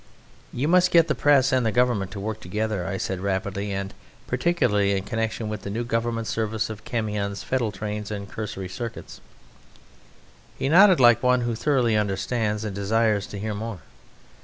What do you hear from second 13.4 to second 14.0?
more.